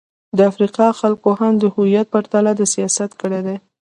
د 0.37 0.39
افریقا 0.51 0.87
خلکو 1.01 1.29
هم 1.39 1.53
د 1.59 1.63
هویت 1.75 2.07
پر 2.13 2.23
تله 2.31 2.51
د 2.59 2.61
سیاست 2.73 3.11
کړې. 3.21 3.41